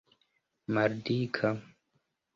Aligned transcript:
maldika 0.67 1.49